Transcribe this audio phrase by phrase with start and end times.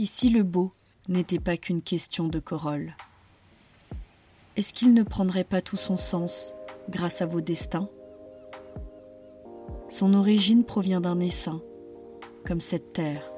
[0.00, 0.72] Ici le beau
[1.10, 2.96] n'était pas qu'une question de corolle?
[4.56, 6.54] Est-ce qu'il ne prendrait pas tout son sens
[6.88, 7.90] grâce à vos destins?
[9.90, 11.60] Son origine provient d'un essaim,
[12.46, 13.30] comme cette terre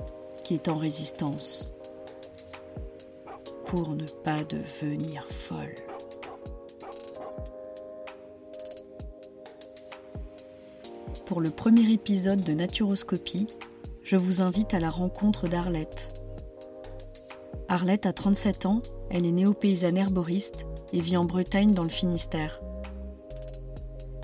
[0.44, 1.72] qui est en résistance,
[3.66, 5.74] pour ne pas devenir folle.
[11.26, 13.48] Pour le premier épisode de Naturoscopie,
[14.04, 16.01] je vous invite à la rencontre d'Arlette.
[17.72, 22.60] Arlette a 37 ans, elle est néo-paysanne herboriste et vit en Bretagne dans le Finistère.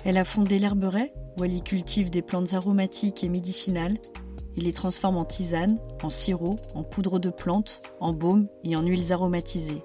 [0.05, 3.97] Elle a fondé l'herberet où elle y cultive des plantes aromatiques et médicinales
[4.55, 8.83] et les transforme en tisane, en sirop, en poudre de plantes, en baume et en
[8.83, 9.81] huiles aromatisées.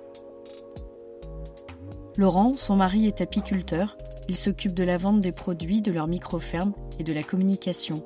[2.19, 3.97] Laurent, son mari, est apiculteur.
[4.29, 8.05] Il s'occupe de la vente des produits de leur micro-ferme et de la communication.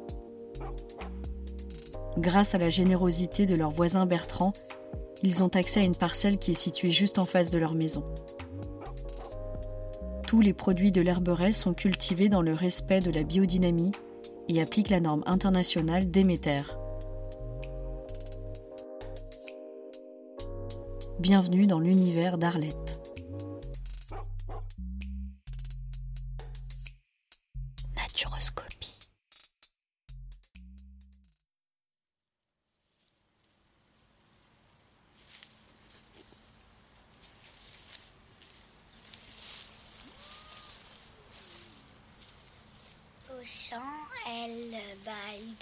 [2.16, 4.52] Grâce à la générosité de leur voisin Bertrand,
[5.22, 8.05] ils ont accès à une parcelle qui est située juste en face de leur maison.
[10.27, 13.92] Tous les produits de l'herberet sont cultivés dans le respect de la biodynamie
[14.48, 16.62] et appliquent la norme internationale Déméter.
[21.19, 22.98] Bienvenue dans l'univers d'Arlette.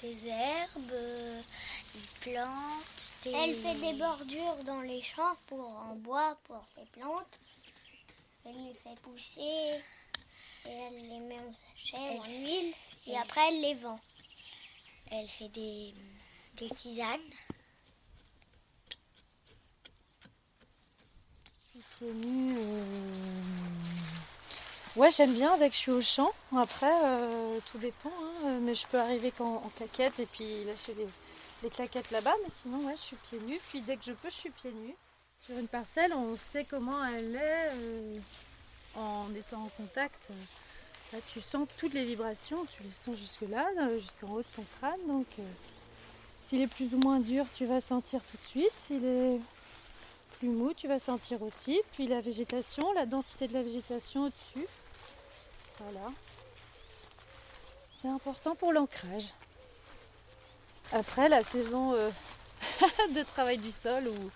[0.00, 0.92] Des herbes,
[1.94, 3.32] il plante des...
[3.32, 7.40] Elle fait des bordures dans les champs pour en bois pour ses plantes.
[8.44, 9.82] Elle les fait pousser et
[10.68, 12.74] elle les met en sachet, en huile
[13.06, 14.00] et après elle les vend.
[15.10, 15.94] Elle fait des,
[16.56, 17.20] des tisanes.
[21.98, 22.56] Pieds nus.
[22.58, 22.84] Euh,
[24.96, 26.32] Ouais, j'aime bien dès que je suis au champ.
[26.56, 28.08] Après, euh, tout dépend.
[28.08, 28.46] Hein.
[28.46, 30.96] Euh, mais je peux arriver qu'en en claquette et puis lâcher
[31.62, 32.32] les, claquettes là-bas.
[32.42, 33.60] Mais sinon, ouais, je suis pieds nus.
[33.68, 34.94] Puis dès que je peux, je suis pieds nus.
[35.44, 38.18] Sur une parcelle, on sait comment elle est euh,
[38.96, 40.30] en étant en contact.
[41.12, 42.64] Là, tu sens toutes les vibrations.
[42.64, 43.66] Tu les sens jusque-là,
[43.98, 45.06] jusqu'en haut de ton crâne.
[45.06, 45.26] Donc,
[46.42, 48.72] s'il est plus ou moins dur, tu vas sentir tout de suite.
[48.86, 49.40] S'il est
[50.38, 51.82] plus mou, tu vas sentir aussi.
[51.92, 54.66] Puis la végétation, la densité de la végétation au-dessus.
[55.80, 56.12] Voilà.
[58.00, 59.28] C'est important pour l'ancrage.
[60.92, 62.10] Après, la saison euh,
[63.14, 64.30] de travail du sol, ou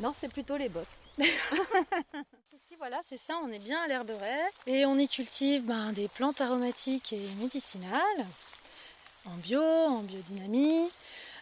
[0.00, 0.86] non, c'est plutôt les bottes.
[1.18, 4.40] Ici, voilà, c'est ça, on est bien à l'herberet.
[4.66, 8.26] Et on y cultive ben, des plantes aromatiques et médicinales,
[9.26, 10.88] en bio, en biodynamie,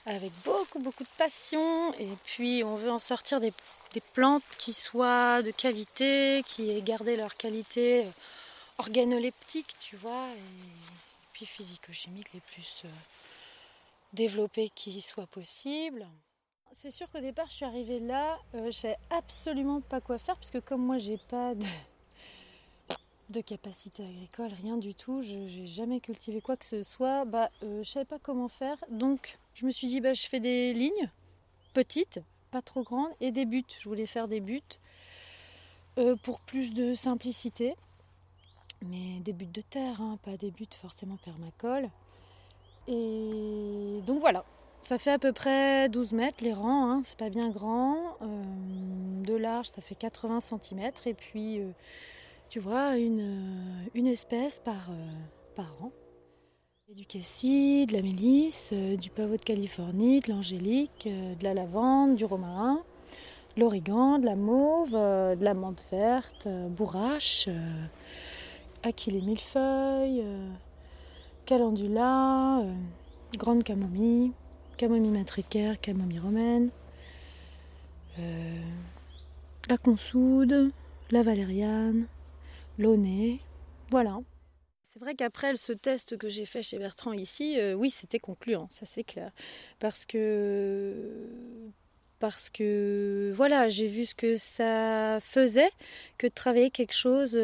[0.07, 1.95] avec beaucoup, beaucoup de passion.
[1.95, 3.53] Et puis, on veut en sortir des,
[3.93, 8.07] des plantes qui soient de qualité, qui aient gardé leur qualité
[8.79, 10.41] organoleptiques, tu vois, et
[11.33, 12.89] puis physico-chimiques les plus euh,
[14.13, 16.07] développés qui soient possibles.
[16.73, 20.37] C'est sûr qu'au départ, je suis arrivée là, euh, je savais absolument pas quoi faire,
[20.37, 21.67] puisque comme moi, j'ai pas de,
[23.31, 27.51] de capacité agricole, rien du tout, je n'ai jamais cultivé quoi que ce soit, bah,
[27.63, 28.77] euh, je savais pas comment faire.
[28.91, 31.11] Donc, je me suis dit, bah, je fais des lignes
[31.75, 32.21] petites,
[32.51, 33.65] pas trop grandes, et des buts.
[33.79, 34.61] Je voulais faire des buts
[36.25, 37.77] pour plus de simplicité
[38.89, 41.89] mais des buts de terre, hein, pas des buts forcément permacole.
[42.87, 44.45] Et donc voilà,
[44.85, 48.19] ça fait à peu près 12 mètres les rangs, hein, c'est pas bien grand.
[48.21, 50.91] Euh, de large, ça fait 80 cm.
[51.07, 51.71] Et puis, euh,
[52.51, 54.91] tu vois, une, euh, espèce par,
[55.57, 55.91] par rang.
[56.95, 62.27] Du cassis, de la mélisse, du pavot de Californie, de l'angélique, de la lavande, du
[62.27, 62.83] romarin,
[63.57, 67.49] de l'origan, de la mauve, de la menthe verte, bourrache
[69.07, 70.53] les millefeuille, euh,
[71.47, 72.75] calendula, euh,
[73.37, 74.33] grande camomille,
[74.77, 76.71] camomille matricaire, camomille romaine,
[78.19, 78.63] euh,
[79.69, 80.71] la consoude,
[81.11, 82.07] la valériane,
[82.79, 83.41] l'aunay,
[83.91, 84.19] voilà.
[84.83, 88.87] C'est vrai qu'après ce test que j'ai fait chez Bertrand ici, oui, c'était concluant, ça
[88.87, 89.33] c'est clair.
[89.81, 91.29] Parce que
[92.21, 95.71] parce que voilà, j'ai vu ce que ça faisait
[96.17, 97.37] que de travailler quelque chose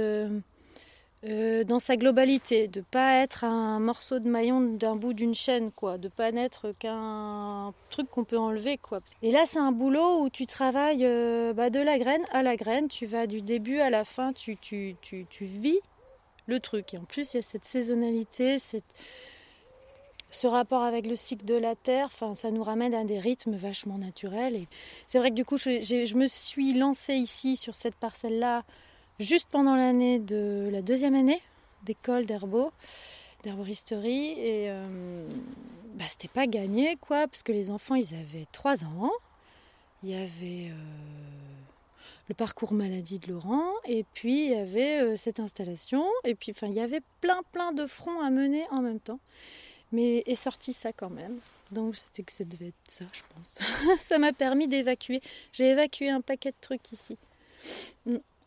[1.22, 5.98] dans sa globalité, de pas être un morceau de maillon d'un bout d'une chaîne, quoi,
[5.98, 9.00] de pas n'être qu'un truc qu'on peut enlever, quoi.
[9.22, 12.56] Et là, c'est un boulot où tu travailles euh, bah, de la graine à la
[12.56, 15.78] graine, tu vas du début à la fin, tu, tu, tu, vis
[16.46, 16.94] le truc.
[16.94, 18.56] Et en plus, il y a cette saisonnalité,
[20.30, 23.56] ce rapport avec le cycle de la Terre, enfin, ça nous ramène à des rythmes
[23.56, 24.56] vachement naturels.
[24.56, 24.68] Et
[25.06, 28.64] c'est vrai que du coup, je, je, me suis lancée ici sur cette parcelle-là
[29.20, 31.40] juste pendant l'année de la deuxième année
[31.84, 32.72] d'école d'herbo,
[33.44, 34.32] d'herboristerie.
[34.38, 35.28] Et euh,
[35.94, 39.10] bah, c'était pas gagné, quoi, parce que les enfants, ils avaient 3 ans.
[40.02, 40.74] Il y avait euh,
[42.28, 46.54] le parcours maladie de Laurent, et puis il y avait euh, cette installation, et puis
[46.62, 49.20] il y avait plein, plein de fronts à mener en même temps.
[49.92, 51.38] Mais est sorti ça quand même.
[51.72, 53.58] Donc c'était que ça devait être ça, je pense.
[53.98, 55.20] ça m'a permis d'évacuer.
[55.52, 57.16] J'ai évacué un paquet de trucs ici.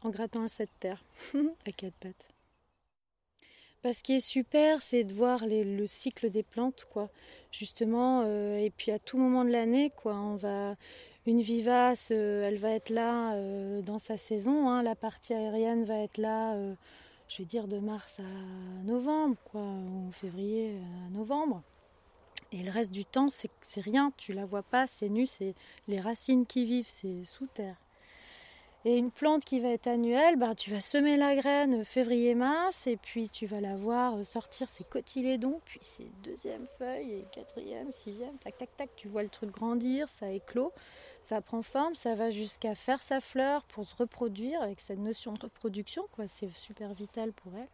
[0.04, 1.04] En grattant cette terre
[1.66, 2.34] à quatre pattes.
[3.84, 7.10] Bah, ce qui est super, c'est de voir le cycle des plantes, quoi.
[7.52, 10.16] Justement, euh, et puis à tout moment de l'année, quoi.
[10.16, 10.76] On va
[11.26, 14.70] une vivace, euh, elle va être là euh, dans sa saison.
[14.70, 14.84] Hein.
[14.84, 16.58] La partie aérienne va être là,
[17.28, 21.62] je vais dire de mars à novembre, quoi, ou février à novembre.
[22.54, 24.14] Et le reste du temps, c'est rien.
[24.16, 25.56] Tu la vois pas, c'est nu, c'est
[25.90, 27.76] les racines qui vivent, c'est sous terre.
[28.86, 32.98] Et une plante qui va être annuelle, bah, tu vas semer la graine février-mars et
[32.98, 38.38] puis tu vas la voir sortir ses cotylédons, puis ses deuxième feuilles et quatrième, sixième,
[38.40, 40.74] tac tac tac, tu vois le truc grandir, ça éclot,
[41.24, 45.32] ça prend forme, ça va jusqu'à faire sa fleur pour se reproduire avec cette notion
[45.32, 47.70] de reproduction, quoi, c'est super vital pour elles.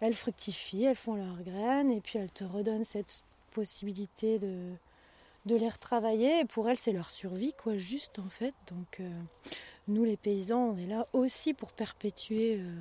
[0.00, 3.22] Elles fructifient, elles font leurs graines et puis elles te redonnent cette
[3.52, 4.72] possibilité de,
[5.46, 6.40] de les retravailler.
[6.40, 8.54] Et pour elles, c'est leur survie, quoi, juste en fait.
[8.66, 9.22] Donc, euh,
[9.88, 12.74] nous les paysans, on est là aussi pour perpétuer euh,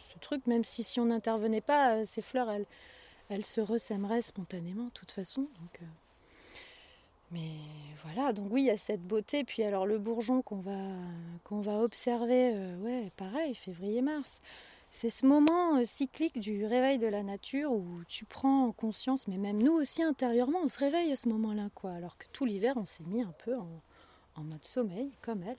[0.00, 2.50] ce truc, même si si on n'intervenait pas, euh, ces fleurs,
[3.28, 5.42] elles, se ressèmeraient spontanément de toute façon.
[5.42, 5.86] Donc, euh,
[7.30, 7.50] mais
[8.04, 9.44] voilà, donc oui, il y a cette beauté.
[9.44, 10.78] Puis alors le bourgeon qu'on va,
[11.44, 14.40] qu'on va observer, ouais, pareil, février-mars.
[14.90, 19.62] C'est ce moment cyclique du réveil de la nature où tu prends conscience, mais même
[19.62, 21.90] nous aussi intérieurement, on se réveille à ce moment-là, quoi.
[21.92, 25.58] Alors que tout l'hiver, on s'est mis un peu en mode sommeil, comme elle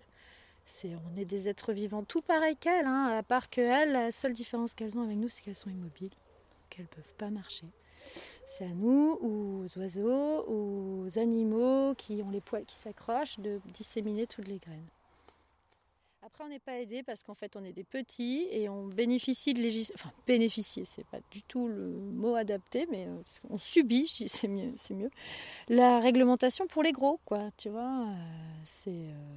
[0.85, 4.73] on est des êtres vivants tout pareils qu'elles, hein, à part qu'elles, la seule différence
[4.73, 6.13] qu'elles ont avec nous, c'est qu'elles sont immobiles,
[6.69, 7.67] qu'elles ne peuvent pas marcher.
[8.47, 14.25] C'est à nous, aux oiseaux, aux animaux qui ont les poils qui s'accrochent, de disséminer
[14.25, 14.87] toutes les graines.
[16.21, 19.53] Après, on n'est pas aidé parce qu'en fait, on est des petits et on bénéficie
[19.53, 19.95] de législation.
[19.95, 23.15] Enfin, bénéficier, c'est pas du tout le mot adapté, mais euh,
[23.49, 25.09] on subit, c'est mieux, c'est mieux.
[25.69, 27.49] La réglementation pour les gros, quoi.
[27.57, 28.15] Tu vois, euh,
[28.65, 28.89] c'est.
[28.89, 29.35] Euh,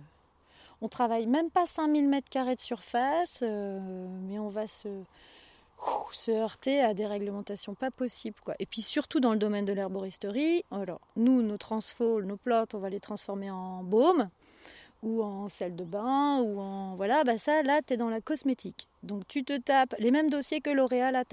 [0.83, 3.79] on travaille même pas 5000 mètres carrés de surface, euh,
[4.29, 4.89] mais on va se,
[6.29, 8.37] heurter à des réglementations pas possibles.
[8.45, 8.55] Quoi.
[8.59, 12.79] Et puis surtout dans le domaine de l'herboristerie, alors nous, nos transfos, nos plantes, on
[12.79, 14.29] va les transformer en baume
[15.05, 18.21] ou en sel de bain ou en voilà bah ça là tu es dans la
[18.21, 21.25] cosmétique donc tu te tapes les mêmes dossiers que L'Oréal a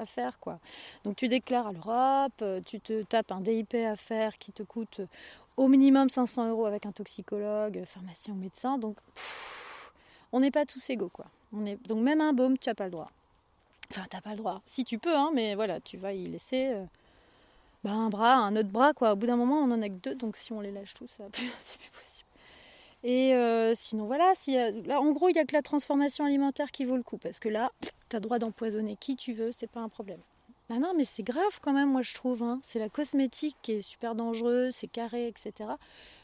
[0.00, 0.58] à, faire quoi
[1.04, 4.62] donc tu déclares à l'Europe euh, tu te tapes un DIP à faire qui te
[4.62, 5.02] coûte
[5.60, 8.78] au minimum 500 euros avec un toxicologue, pharmacien ou médecin.
[8.78, 8.96] Donc,
[10.32, 11.26] on n'est pas tous égaux, quoi.
[11.52, 11.76] On est...
[11.86, 13.10] Donc, même un baume, tu n'as pas le droit.
[13.90, 14.62] Enfin, tu n'as pas le droit.
[14.64, 16.82] Si tu peux, hein, mais voilà, tu vas y laisser euh,
[17.84, 19.12] bah, un bras, un autre bras, quoi.
[19.12, 21.10] Au bout d'un moment, on en a que deux, donc si on les lâche tous,
[21.18, 21.50] c'est plus
[21.90, 22.28] possible.
[23.04, 26.70] Et euh, sinon, voilà, si, là, en gros, il n'y a que la transformation alimentaire
[26.70, 27.70] qui vaut le coup, parce que là,
[28.08, 30.20] tu as droit d'empoisonner qui tu veux, c'est pas un problème.
[30.70, 32.42] Ah non, mais c'est grave quand même, moi je trouve.
[32.44, 32.60] Hein.
[32.62, 35.70] C'est la cosmétique qui est super dangereuse, c'est carré, etc.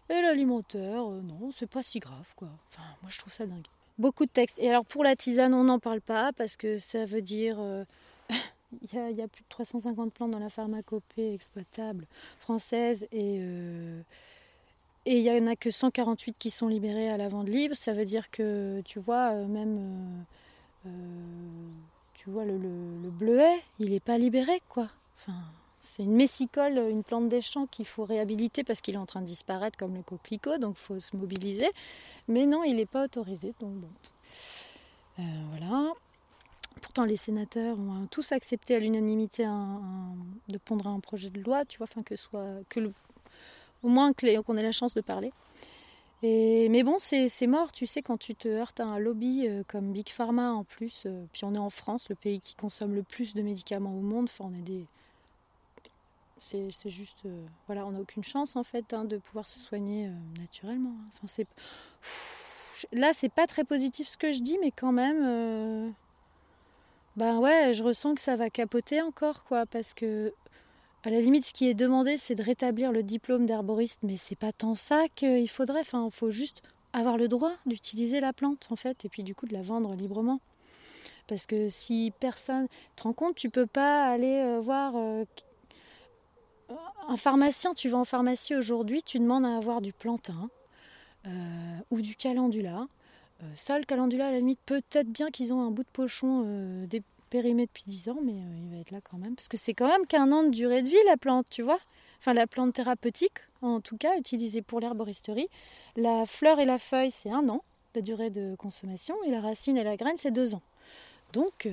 [0.08, 2.48] Et l'alimentaire, euh, non, c'est pas si grave, quoi.
[2.70, 3.66] Enfin, moi je trouve ça dingue.
[3.98, 4.56] Beaucoup de textes.
[4.58, 7.56] Et alors pour la tisane, on n'en parle pas parce que ça veut dire.
[7.58, 7.84] Euh,
[8.82, 12.06] il y, a plus de 350 plantes dans la pharmacopée exploitable
[12.38, 13.38] française et.
[13.40, 14.00] Euh,
[15.08, 17.76] il n'y en a que 148 qui sont libérés à la vente libre.
[17.76, 20.24] Ça veut dire que, tu vois, même
[22.26, 22.58] tu vois, le,
[23.08, 24.88] bleuet, il n'est pas libéré, quoi.
[25.80, 29.20] C'est une messicole, une plante des champs qu'il faut réhabiliter parce qu'il est en train
[29.20, 31.70] de disparaître comme le coquelicot, donc il faut se mobiliser.
[32.26, 33.88] Mais non, il n'est pas autorisé, donc bon.
[35.20, 35.92] Euh, voilà.
[36.82, 39.44] Pourtant, les sénateurs ont tous accepté à l'unanimité
[40.48, 42.80] de pondre un projet de loi, tu vois, enfin que soit que
[43.84, 45.32] au moins qu'on ait la chance de parler
[46.22, 49.92] mais bon, c'est mort, tu sais, quand tu te heurtes à un lobby euh, comme
[49.92, 53.02] Big Pharma en plus, euh, puis on est en France, le pays qui consomme le
[53.02, 54.86] plus de médicaments au monde, enfin, on est des...
[56.38, 57.24] C'est juste...
[57.26, 60.94] Euh, voilà, on n'a aucune chance en fait hein, de pouvoir se soigner naturellement.
[60.98, 61.08] Hein.
[61.14, 61.46] Enfin, c'est...
[62.92, 65.94] Là, c'est pas très positif ce que je dis, mais quand même...
[67.16, 70.34] Ben ouais, je ressens que ça va capoter encore, quoi, parce que
[71.06, 74.34] à la limite, ce qui est demandé, c'est de rétablir le diplôme d'herboriste, mais c'est
[74.34, 75.78] pas tant ça qu'il faudrait.
[75.78, 79.32] Enfin, il faut juste avoir le droit d'utiliser la plante, en fait, et puis du
[79.32, 80.40] coup de la vendre librement.
[81.28, 82.66] Parce que si personne.
[82.96, 84.94] Te rends compte, tu peux pas aller euh, voir.
[84.96, 85.24] Euh,
[87.06, 90.50] un pharmacien, tu vas en pharmacie aujourd'hui, tu demandes à avoir du plantain
[91.24, 92.88] euh, ou du calendula.
[93.54, 96.86] Ça, le calendula, à la limite, peut-être bien qu'ils ont un bout de pochon euh,
[97.36, 99.34] dépérimé depuis 10 ans, mais il va être là quand même.
[99.34, 101.78] Parce que c'est quand même qu'un an de durée de vie, la plante, tu vois.
[102.18, 105.48] Enfin, la plante thérapeutique, en tout cas, utilisée pour l'herboristerie.
[105.96, 107.62] La fleur et la feuille, c'est un an,
[107.94, 110.62] la durée de consommation, et la racine et la graine, c'est deux ans.
[111.32, 111.68] Donc,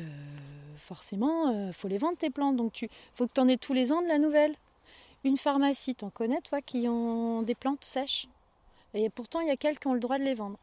[0.78, 2.58] forcément, il faut les vendre tes plantes.
[2.58, 4.56] Donc, il faut que tu en aies tous les ans de la nouvelle
[5.24, 8.28] une pharmacie, t'en connais toi, qui ont des plantes sèches
[8.94, 10.58] Et pourtant, il y a quelques qui ont le droit de les vendre.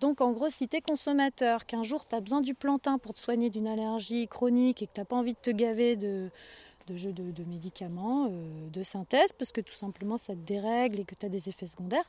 [0.00, 3.12] Donc en gros, si tu es consommateur, qu'un jour tu as besoin du plantain pour
[3.12, 6.30] te soigner d'une allergie chronique et que tu n'as pas envie de te gaver de,
[6.86, 11.14] de, de, médicaments, euh, de synthèse, parce que tout simplement ça te dérègle et que
[11.14, 12.08] tu as des effets secondaires,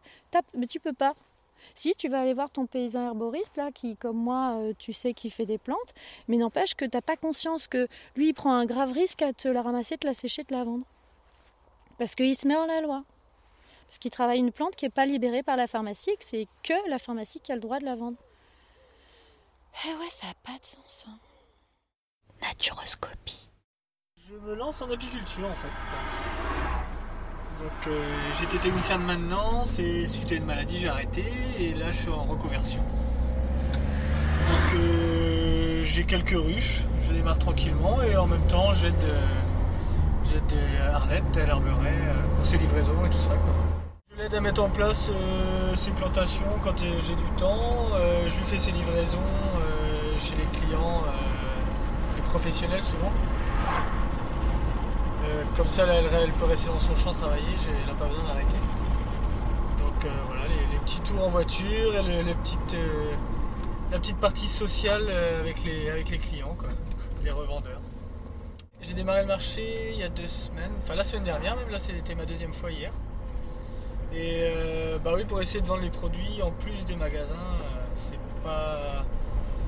[0.53, 1.15] mais tu peux pas.
[1.75, 5.13] Si tu vas aller voir ton paysan herboriste, là, qui, comme moi, euh, tu sais
[5.13, 5.93] qu'il fait des plantes,
[6.27, 9.31] mais n'empêche que tu n'as pas conscience que lui, il prend un grave risque à
[9.33, 10.85] te la ramasser, te la sécher, te la vendre.
[11.99, 13.03] Parce qu'il se met hors la loi.
[13.91, 16.89] Parce qu'il travaille une plante qui n'est pas libérée par la pharmacie, que c'est que
[16.89, 18.15] la pharmacie qui a le droit de la vendre.
[19.85, 21.07] Eh ouais, ça n'a pas de sens.
[21.09, 21.17] Hein.
[22.41, 23.49] Naturoscopie.
[24.29, 25.67] Je me lance en apiculture en fait.
[27.59, 31.25] Donc euh, j'étais technicien de maintenance et suite à une maladie j'ai arrêté
[31.59, 32.79] et là je suis en reconversion.
[32.79, 41.35] Donc euh, j'ai quelques ruches, je démarre tranquillement et en même temps j'aide euh, Arlette
[41.35, 41.99] à l'herberet
[42.37, 43.35] pour ses livraisons et tout ça.
[43.35, 43.70] Je
[44.21, 45.09] l'aide à mettre en place
[45.75, 47.87] ses plantations quand j'ai du temps,
[48.27, 49.17] je lui fais ses livraisons
[50.19, 51.03] chez les clients,
[52.15, 53.11] les professionnels souvent.
[55.25, 58.57] Euh, comme ça, elle, peut rester dans son champ travailler, elle n'a pas besoin d'arrêter.
[59.79, 63.13] Donc euh, voilà, les, petits tours en voiture et euh,
[63.91, 65.09] la petite partie sociale
[65.39, 66.55] avec les clients,
[67.23, 67.81] les revendeurs.
[68.81, 71.79] J'ai démarré le marché il y a deux semaines, enfin la semaine dernière même, là
[71.79, 72.91] c'était ma deuxième fois hier.
[74.13, 74.45] Et
[75.03, 77.35] bah oui, pour essayer de vendre les produits en plus des magasins,
[77.93, 79.05] c'est pas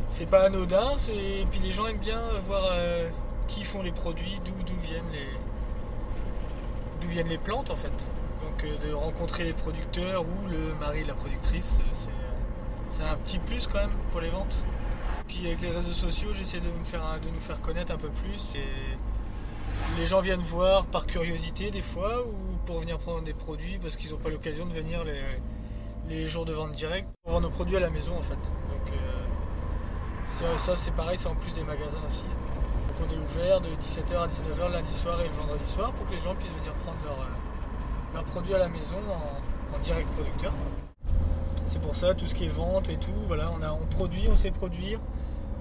[0.09, 0.97] c'est pas anodin.
[1.09, 2.71] Et puis les gens aiment bien voir
[3.47, 5.27] qui font les produits, d'où viennent les,
[7.01, 8.09] d'où viennent les plantes en fait.
[8.41, 12.09] Donc euh, de rencontrer les producteurs ou le mari de la productrice, euh,
[12.89, 14.62] c'est un petit plus quand même pour les ventes.
[15.27, 18.09] Puis avec les réseaux sociaux, j'essaie de, me faire, de nous faire connaître un peu
[18.09, 18.55] plus.
[18.55, 18.97] Et
[19.97, 23.95] les gens viennent voir par curiosité des fois ou pour venir prendre des produits parce
[23.95, 25.03] qu'ils n'ont pas l'occasion de venir
[26.09, 28.33] les, jours de vente directe pour vendre nos produits à la maison en fait.
[28.33, 32.23] Donc euh, ça c'est pareil, c'est en plus des magasins aussi.
[32.23, 36.07] Donc on est ouvert de 17h à 19h lundi soir et le vendredi soir pour
[36.07, 38.97] que les gens puissent venir prendre leurs euh, produits à la maison
[39.73, 40.53] en, direct producteur.
[41.65, 44.51] C'est pour ça, tout ce qui est vente et tout, voilà, on, produit, on sait
[44.51, 44.99] produire.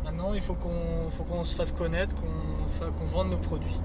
[0.05, 3.81] Maintenant, il faut qu'on qu'on se fasse connaître, qu'on vende nos produits.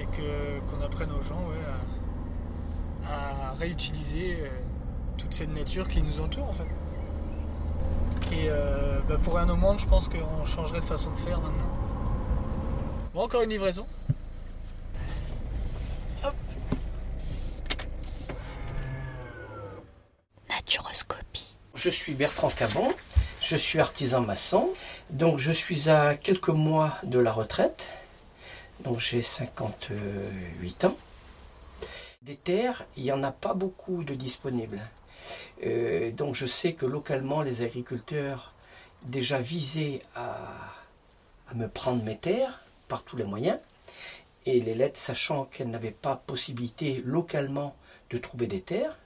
[0.00, 1.48] Et qu'on apprenne aux gens
[3.06, 4.48] à, réutiliser euh,
[5.16, 6.64] toute cette nature qui nous entoure en fait.
[8.32, 11.40] Et euh, bah, pour un au monde, je pense qu'on changerait de façon de faire
[11.40, 11.68] maintenant.
[13.12, 13.86] Bon, encore une livraison.
[16.24, 16.34] Hop.
[20.50, 21.56] Naturoscopie.
[21.74, 22.92] Je suis Bertrand Cabon,
[23.40, 24.70] je suis artisan maçon,
[25.10, 27.86] donc je suis à quelques mois de la retraite,
[28.80, 30.96] donc j'ai 58 ans.
[32.22, 34.80] Des terres, il n'y en a pas beaucoup de disponibles.
[35.64, 38.54] Euh, donc je sais que localement, les agriculteurs
[39.02, 40.38] déjà visaient à,
[41.54, 43.58] me prendre mes terres par tous les moyens.
[44.46, 47.76] Et les lettres, sachant qu'elles n'avaient pas possibilité localement
[48.10, 48.98] de trouver des terres,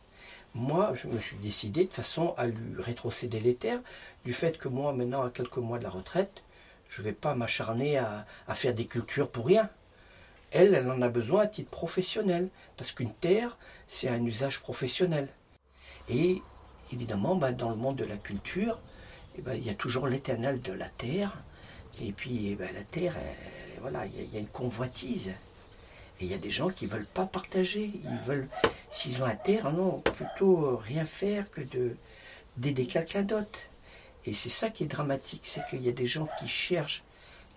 [0.54, 3.80] moi, je me suis décidé de façon à lui rétrocéder les terres,
[4.25, 6.42] du fait que moi, maintenant, à quelques mois de la retraite,
[6.88, 9.68] je ne vais pas m'acharner à, à, faire des cultures pour rien.
[10.50, 15.28] Elle, elle en a besoin à titre professionnel, parce qu'une terre, c'est un usage professionnel.
[16.09, 16.42] Et
[16.92, 18.78] évidemment, bah, dans le monde de la culture,
[19.37, 21.33] eh ben, il y a toujours l'éternel de la terre.
[22.02, 23.14] Et puis eh ben, la terre,
[23.80, 25.33] voilà, il y, a une convoitise.
[26.21, 27.92] Et il y a des gens qui ne veulent pas partager.
[28.04, 28.49] Ils veulent,
[28.90, 31.97] s'ils ont la terre, non, plutôt rien faire que de
[32.57, 33.59] d'aider quelqu'un d'autre.
[34.28, 37.02] Et c'est ça qui est dramatique, c'est qu'il y a des gens qui cherchent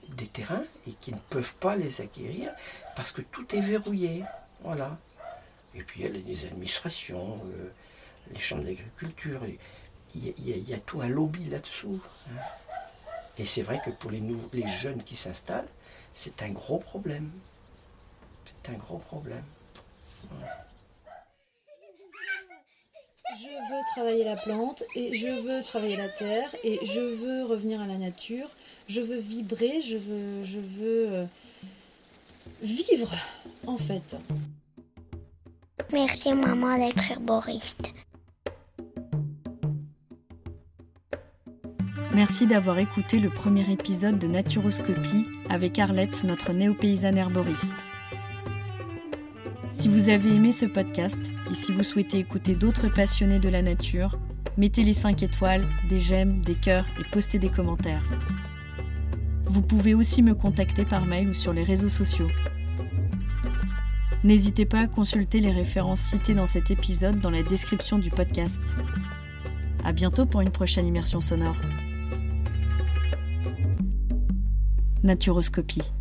[0.07, 2.49] des terrains et qui ne peuvent pas les acquérir
[2.95, 4.23] parce que tout est verrouillé.
[4.61, 4.97] Voilà.
[5.75, 7.73] Et puis il y a les administrations, euh,
[8.31, 9.41] les chambres d'agriculture.
[10.15, 12.01] Il y, a tout un lobby là-dessous.
[12.29, 12.39] Hein.
[13.37, 14.23] Et c'est vrai que pour les,
[14.53, 15.67] les jeunes qui s'installent,
[16.13, 17.31] c'est un gros problème.
[18.45, 19.43] C'est un gros problème.
[23.33, 27.81] Je veux travailler la plante et je veux travailler la terre et je veux revenir
[27.81, 28.47] à la nature.
[28.87, 31.25] Je veux vibrer, je veux, je veux, euh,
[32.61, 33.13] vivre,
[33.67, 34.15] en fait.
[35.91, 37.93] Merci maman d'être herboriste.
[42.13, 47.71] Merci d'avoir écouté le premier épisode de Naturoscopie avec Arlette, notre néo-paysanne herboriste.
[49.81, 51.19] Si vous avez aimé ce podcast
[51.49, 54.19] et si vous souhaitez écouter d'autres passionnés de la nature,
[54.55, 58.03] mettez les 5 étoiles, des j'aime, des cœurs et postez des commentaires.
[59.45, 62.27] Vous pouvez aussi me contacter par mail ou sur les réseaux sociaux.
[64.23, 68.61] N'hésitez pas à consulter les références citées dans cet épisode dans la description du podcast.
[69.83, 71.57] À bientôt pour une prochaine immersion sonore.
[75.01, 75.91] Naturoscopie.